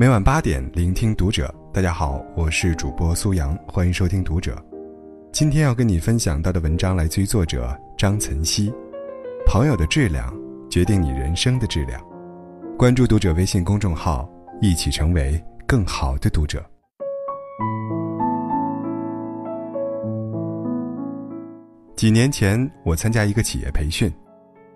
[0.00, 1.54] 每晚八点，聆听读者。
[1.74, 4.56] 大家好，我是主播苏阳，欢迎收听读者。
[5.30, 8.72] 今天要跟你分享到的文章来自于作者张岑曦。
[9.46, 10.34] 朋友的质量
[10.70, 12.02] 决定你人生的质量。
[12.78, 14.26] 关注读者微信公众号，
[14.62, 16.64] 一起成为更好的读者。
[21.94, 24.10] 几年前，我参加一个企业培训，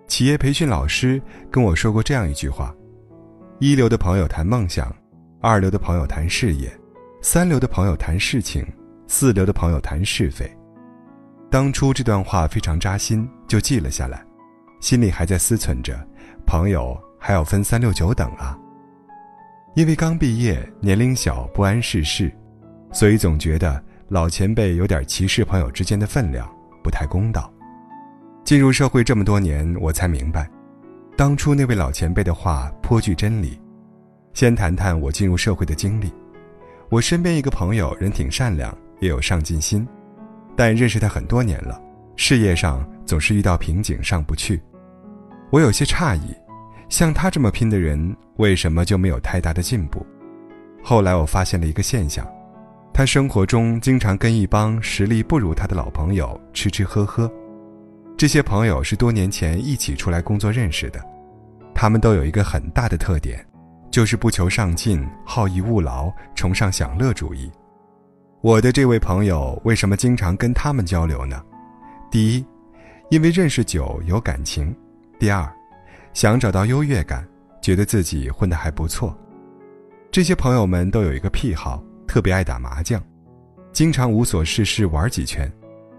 [0.07, 1.19] 企业培训老师
[1.51, 2.75] 跟我说过这样一句话：
[3.59, 4.95] 一流的朋友谈梦想。
[5.46, 6.72] 二流的朋友谈事业，
[7.21, 8.66] 三流的朋友谈事情，
[9.07, 10.50] 四流的朋友谈是非。
[11.50, 14.25] 当初这段话非常扎心，就记了下来，
[14.80, 15.94] 心里还在思忖着：
[16.46, 18.58] 朋友还要分三六九等啊。
[19.75, 22.32] 因为刚毕业，年龄小，不谙世事，
[22.90, 26.50] 所以总觉得老前辈有点歧视朋友之间的分量，
[26.82, 27.53] 不太公道。
[28.46, 30.48] 进入社会这么多年，我才明白，
[31.18, 33.61] 当初那位老前辈的话颇具真理。
[34.34, 36.12] 先谈谈我进入社会的经历。
[36.91, 39.87] 我身边一个朋友，人挺善良，也有上进心，
[40.57, 41.81] 但认识他很多年了，
[42.17, 44.61] 事业上总是遇到瓶颈，上不去。
[45.51, 46.35] 我有些诧异，
[46.89, 50.05] 像他这么拼的人，为什么就没有太大的进步？
[50.83, 52.27] 后来我发现了一个现象，
[52.93, 57.31] 他生活中经常跟一帮实力不如他的老朋友吃吃喝喝。
[58.17, 61.01] 这些朋友是多年前一起出来工作认识的，
[61.73, 63.45] 他们都有一个很大的特点。
[63.95, 67.48] 就是不求上进，好逸恶劳，崇尚享乐主义。
[68.41, 71.41] 我的这位朋友为什么经常跟他们交流呢？
[72.11, 72.45] 第一，
[73.09, 74.75] 因为认识久有感情；
[75.17, 75.48] 第二，
[76.12, 77.25] 想找到优越感，
[77.62, 79.17] 觉得自己混得还不错。
[80.11, 83.01] 这些朋友们都有一个癖好，特别爱打麻将，
[83.70, 85.48] 经常无所事事玩几圈，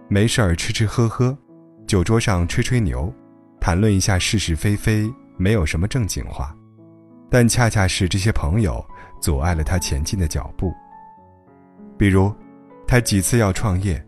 [0.10, 1.34] 没事儿吃吃喝喝，
[1.88, 3.10] 酒桌上吹吹牛，
[3.62, 6.54] 谈论一下是是非非，没有什么正经话。
[7.36, 8.82] 但恰恰是这些朋友
[9.20, 10.74] 阻碍了他前进的脚步。
[11.98, 12.34] 比如，
[12.88, 14.02] 他几次要创业，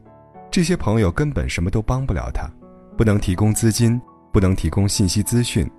[0.50, 2.50] 这些朋友根本什么都帮不了他，
[2.98, 4.02] 不能提供资金，
[4.32, 5.70] 不能提供信息资讯，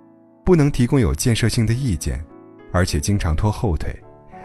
[0.45, 2.23] 不能提供有建设性的意见，
[2.71, 3.99] 而且经常拖后腿，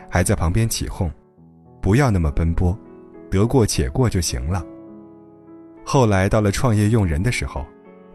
[0.09, 1.11] 还在旁边起哄
[1.83, 2.73] ：“不要那么奔波，
[3.29, 4.65] 得过且过就行了。”
[5.83, 7.65] 后来到了创业用人的时候，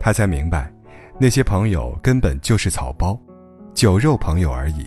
[0.01, 0.73] 他才明白，
[1.21, 3.21] 那些朋友根本就是草包。
[3.78, 4.84] 酒肉朋友而已，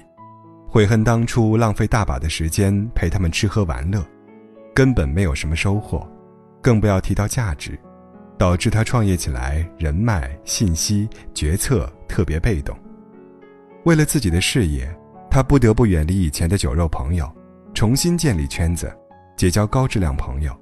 [0.67, 4.05] 悔恨当初浪费大把的时间陪他们吃喝玩乐，
[4.75, 6.05] 根本没有什么收获，
[6.61, 7.79] 更不要提到价值，
[8.37, 12.77] 导致他创业起来人脉、信息、决策特别被动。
[13.85, 14.93] 为了自己的事业，
[15.29, 17.33] 他不得不远离以前的酒肉朋友，
[17.73, 18.93] 重新建立圈子，
[19.37, 20.53] 结交高质量朋友，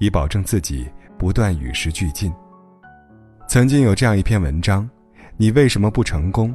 [0.00, 2.32] 以保证自己不断与时俱进。
[3.48, 4.90] 曾经有这样一篇文章：
[5.36, 6.52] 你为什么不成功？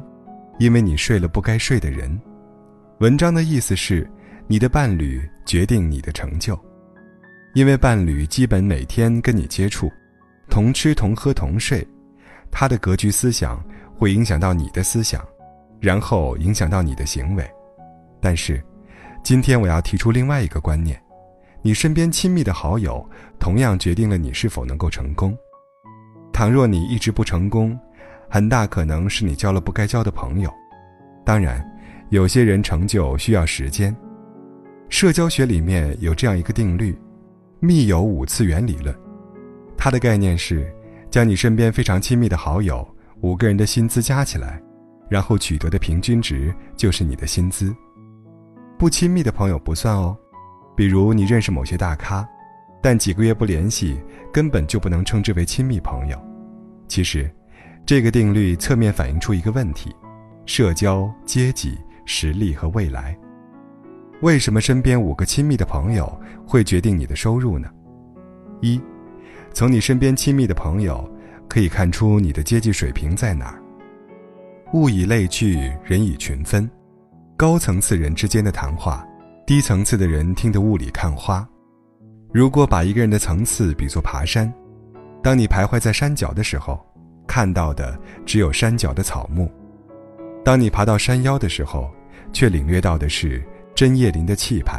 [0.58, 2.20] 因为你睡了不该睡的人，
[3.00, 4.08] 文章的意思是，
[4.46, 6.58] 你的伴侣决定你的成就，
[7.54, 9.90] 因为伴侣基本每天跟你接触，
[10.48, 11.86] 同吃同喝同睡，
[12.50, 13.62] 他的格局思想
[13.96, 15.24] 会影响到你的思想，
[15.80, 17.44] 然后影响到你的行为。
[18.20, 18.62] 但是，
[19.22, 21.00] 今天我要提出另外一个观念，
[21.62, 23.04] 你身边亲密的好友
[23.40, 25.36] 同样决定了你是否能够成功。
[26.32, 27.78] 倘若你一直不成功，
[28.28, 30.52] 很大可能是你交了不该交的朋友，
[31.24, 31.64] 当然，
[32.10, 33.94] 有些人成就需要时间。
[34.88, 36.96] 社交学里面有这样一个定律：
[37.60, 38.94] 密友五次元理论。
[39.76, 40.72] 它的概念是，
[41.10, 42.86] 将你身边非常亲密的好友
[43.20, 44.60] 五个人的薪资加起来，
[45.08, 47.74] 然后取得的平均值就是你的薪资。
[48.78, 50.16] 不亲密的朋友不算哦，
[50.76, 52.26] 比如你认识某些大咖，
[52.82, 54.00] 但几个月不联系，
[54.32, 56.18] 根本就不能称之为亲密朋友。
[56.88, 57.30] 其实。
[57.86, 59.94] 这个定律侧面反映出一个问题：
[60.46, 63.14] 社交、阶级、实力和未来。
[64.22, 67.68] 为什么身边五个亲密的朋友会决定你的收入呢？
[68.62, 68.80] 一，
[69.52, 71.06] 从你身边亲密的朋友
[71.46, 73.62] 可以看出你的阶级水平在哪儿。
[74.72, 76.68] 物以类聚，人以群分。
[77.36, 79.06] 高层次人之间的谈话，
[79.46, 81.46] 低层次的人听得雾里看花。
[82.32, 84.50] 如果把一个人的层次比作爬山，
[85.22, 86.82] 当你徘徊在山脚的时候。
[87.34, 89.50] 看到的只有山脚的草木，
[90.44, 91.90] 当你爬到山腰的时候，
[92.32, 93.44] 却领略到的是
[93.74, 94.78] 针叶林的气派；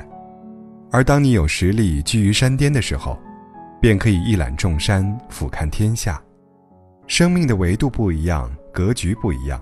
[0.89, 3.19] 而当你有实力居于山巅的时候，
[3.81, 6.23] 便可以一览众山，俯瞰天下。
[7.07, 9.61] 生命的维度不一样，格局不一样，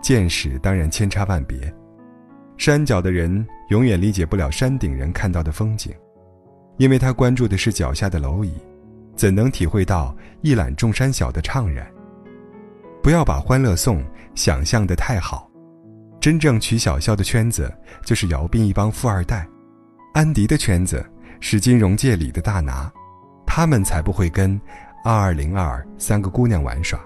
[0.00, 1.70] 见识当然千差万别。
[2.56, 5.92] 山脚的人永远理解不了山顶人看到的风景，
[6.78, 8.54] 因为他关注的是脚下的蝼蚁，
[9.14, 11.86] 怎能体会到一览众山小的怅然？
[13.02, 13.98] 不要把《欢乐颂》
[14.34, 15.50] 想象的太好，
[16.20, 17.72] 真正娶小肖的圈子
[18.04, 19.46] 就是姚斌一帮富二代，
[20.12, 21.04] 安迪的圈子
[21.40, 22.92] 是金融界里的大拿，
[23.46, 24.60] 他们才不会跟
[25.02, 27.00] 二二零二三个姑娘玩耍。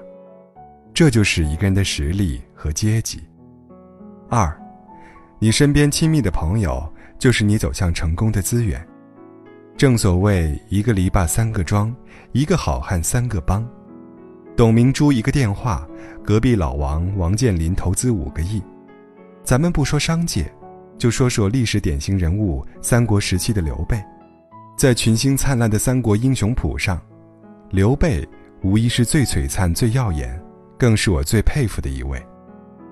[0.92, 3.22] 这就是一个人的实力和阶级。
[4.28, 4.56] 二，
[5.38, 8.84] 你身边亲密的朋友就是你走向成功的资源。
[9.76, 11.94] 正所谓一个篱笆三个桩，
[12.32, 13.68] 一个好汉三个帮。
[14.56, 15.84] 董明珠一个电话，
[16.22, 18.62] 隔壁老王王健林投资五个亿。
[19.42, 20.48] 咱们不说商界，
[20.96, 24.00] 就说说历史典型人物三国时期的刘备，
[24.78, 27.02] 在群星灿烂的三国英雄谱上，
[27.70, 28.24] 刘备
[28.62, 30.40] 无疑是最璀璨、最耀眼，
[30.78, 32.24] 更是我最佩服的一位。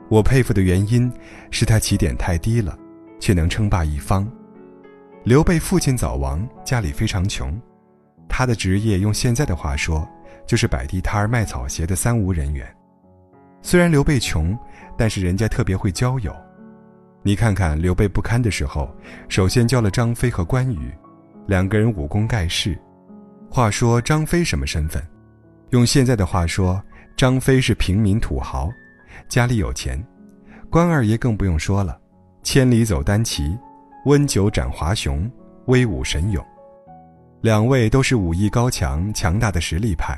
[0.08, 1.10] 我佩服的原因
[1.52, 2.76] 是他起点太低了，
[3.20, 4.28] 却能称霸一方。
[5.22, 7.56] 刘备父亲早亡，家里非常穷，
[8.28, 10.06] 他的职业用现在的话说，
[10.46, 12.66] 就是摆地摊儿卖草鞋的三无人员。
[13.62, 14.58] 虽然刘备穷。
[14.94, 16.36] 但是人家特别会交友，
[17.22, 18.94] 你看看刘备不堪的时候，
[19.26, 20.92] 首先交了张飞和关羽，
[21.46, 22.78] 两个人武功盖世。
[23.50, 25.02] 话说张飞什么身份？
[25.70, 26.80] 用现在的话说，
[27.16, 28.68] 张飞是平民土豪，
[29.28, 30.00] 家里有钱。
[30.70, 31.98] 关二爷更不用说了，
[32.42, 33.58] 千里走单骑，
[34.04, 35.28] 温酒斩华雄，
[35.66, 36.44] 威武神勇。
[37.40, 40.16] 两位都是武艺高强、强大的实力派。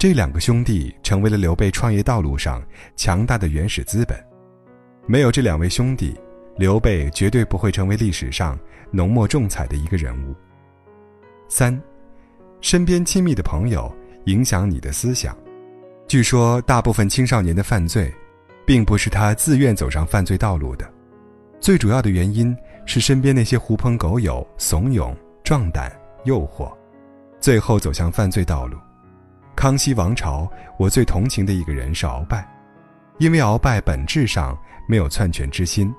[0.00, 2.66] 这两个兄弟成为了刘备创业道路上
[2.96, 4.18] 强大的原始资本，
[5.06, 6.18] 没有这两位兄弟，
[6.56, 8.58] 刘备绝对不会成为历史上
[8.90, 10.34] 浓墨重彩的一个人物。
[11.50, 11.78] 三，
[12.62, 13.94] 身边亲密的朋友
[14.24, 15.36] 影响你的思想。
[16.08, 18.10] 据说，大部分青少年的犯罪，
[18.64, 20.90] 并不是他自愿走上犯罪道路的，
[21.60, 22.56] 最主要的原因
[22.86, 25.14] 是身边那些狐朋狗友怂恿、
[25.44, 25.92] 壮胆、
[26.24, 26.72] 诱惑，
[27.38, 28.78] 最后走向犯罪道路。
[29.56, 32.46] 康熙王朝，我最同情的一个人是鳌拜，
[33.18, 34.56] 因为鳌拜本质上
[34.88, 35.94] 没有篡权之心，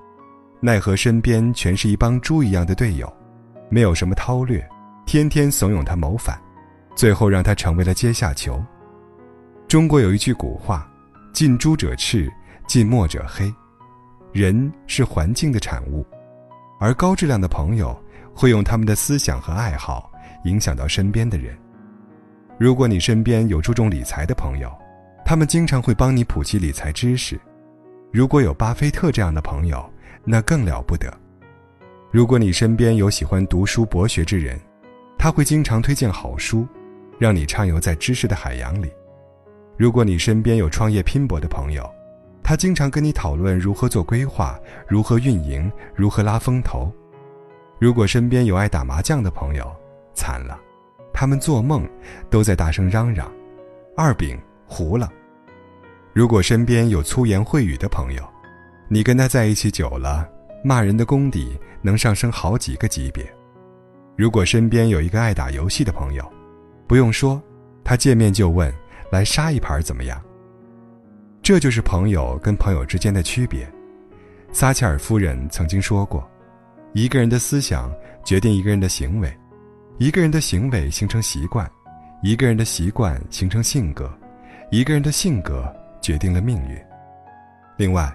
[0.59, 3.11] 奈何身边全是一帮猪一样的队友，
[3.69, 4.67] 没有什么韬略，
[5.05, 6.39] 天天怂恿他谋反，
[6.95, 8.63] 最后让他成为了阶下囚。
[9.67, 10.89] 中国有一句古话
[11.31, 12.31] ：“近朱者赤，
[12.67, 13.53] 近墨者黑。”
[14.33, 16.05] 人是环境的产物，
[16.79, 17.95] 而高质量的朋友
[18.33, 20.09] 会用他们的思想和爱好
[20.45, 21.55] 影响到身边的人。
[22.61, 24.71] 如果你身边有注重理财的朋友，
[25.25, 27.35] 他们经常会帮你普及理财知识；
[28.11, 29.83] 如果有巴菲特这样的朋友，
[30.23, 31.11] 那更了不得。
[32.11, 34.59] 如果你身边有喜欢读书博学之人，
[35.17, 36.67] 他会经常推荐好书，
[37.17, 38.89] 让你畅游在知识的海洋里；
[39.75, 41.83] 如果你身边有创业拼搏的朋友，
[42.43, 44.55] 他经常跟你讨论如何做规划、
[44.87, 46.91] 如何运营、如何拉风投；
[47.79, 49.65] 如果身边有爱打麻将的朋友，
[50.13, 50.59] 惨了。
[51.21, 51.87] 他们做梦
[52.31, 53.31] 都在大声嚷嚷
[53.95, 54.35] ：“二饼
[54.65, 55.07] 糊了。”
[56.13, 58.27] 如果身边有粗言秽语的朋友，
[58.87, 60.27] 你跟他在一起久了，
[60.63, 63.23] 骂人的功底能上升好几个级别。
[64.17, 66.27] 如果身边有一个爱打游戏的朋友，
[66.87, 67.39] 不用说，
[67.83, 68.73] 他见面就问
[69.13, 70.19] ：“来杀一盘怎么样？”
[71.43, 73.71] 这就是朋友跟朋友之间的区别。
[74.51, 76.27] 撒切尔夫人曾经说过
[76.93, 77.93] ：“一个人的思想
[78.25, 79.31] 决定一个人的行为。”
[79.97, 81.69] 一个人的行为形成习惯，
[82.23, 84.11] 一个人的习惯形成性格，
[84.71, 85.71] 一个人的性格
[86.01, 86.77] 决定了命运。
[87.77, 88.11] 另外，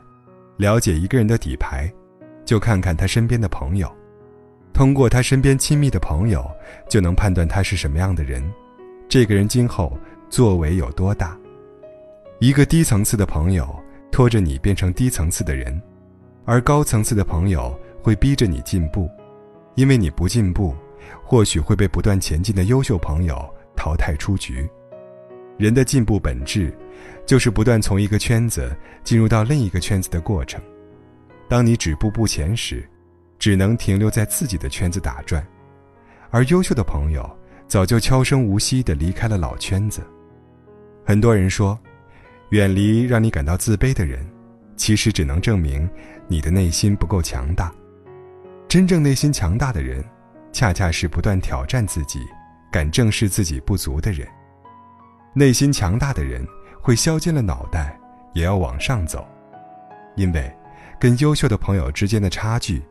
[0.56, 1.92] 了解一个人的底牌，
[2.44, 3.90] 就看看他身边的朋友。
[4.72, 6.44] 通过他身边亲密的朋友，
[6.88, 8.42] 就能判断他是什么样的人，
[9.08, 9.96] 这个人今后
[10.28, 11.38] 作为有多大。
[12.40, 13.74] 一个低层次的朋友
[14.10, 15.80] 拖着你变成低层次的人，
[16.44, 19.08] 而高层次的朋友会逼着你进步，
[19.76, 20.74] 因为你不进步。
[21.24, 23.36] 或许会被不断前进的优秀朋友
[23.74, 24.68] 淘汰出局。
[25.58, 26.76] 人的进步本质，
[27.24, 30.60] 就是不断从一个圈子进入到另一个圈子的过程。
[31.48, 32.86] 当你止步不前时，
[33.38, 35.42] 只能停留在自己的圈子打转；
[36.30, 40.02] 而优秀的朋友早就悄声无息地离开了老圈子。
[41.04, 41.78] 很多人说，
[42.50, 44.26] 远离让你感到自卑的人，
[44.76, 45.88] 其实只能证明
[46.28, 47.72] 你的内心不够强大。
[48.68, 50.04] 真正内心强大的人。
[50.56, 52.26] 恰恰是不断挑战自己、
[52.72, 54.26] 敢正视自己不足的人。
[55.34, 56.48] 内心强大的人
[56.80, 57.94] 会削尖了脑袋
[58.32, 59.28] 也要往上走，
[60.14, 60.50] 因为
[60.98, 62.82] 跟优秀的朋友之间的差距，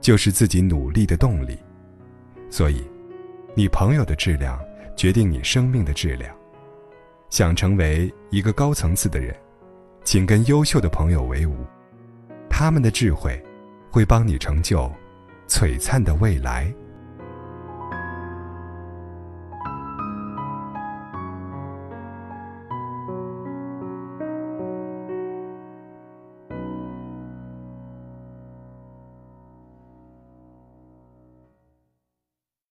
[0.00, 1.56] 就是自己努力的动力。
[2.50, 2.84] 所以，
[3.54, 4.58] 你朋友的质量
[4.96, 6.34] 决定你生命的质量。
[7.30, 9.32] 想成为一个高层次的人，
[10.02, 11.64] 请跟优秀的朋友为伍，
[12.50, 13.40] 他们的智慧
[13.88, 14.90] 会帮你成就
[15.46, 16.74] 璀璨的未来。